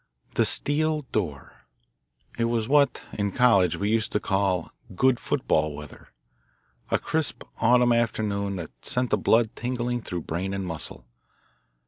The 0.33 0.45
Steel 0.45 1.03
Door 1.11 1.67
It 2.35 2.45
was 2.45 2.67
what, 2.67 3.03
in 3.13 3.31
college, 3.31 3.75
we 3.77 3.91
used 3.91 4.11
to 4.13 4.19
call 4.19 4.71
"good 4.95 5.19
football 5.19 5.75
weather" 5.75 6.07
a 6.89 6.97
crisp, 6.97 7.43
autumn 7.59 7.93
afternoon 7.93 8.55
that 8.55 8.71
sent 8.83 9.11
the 9.11 9.17
blood 9.19 9.55
tingling 9.55 10.01
through 10.01 10.23
brain 10.23 10.55
and 10.55 10.65
muscle. 10.65 11.05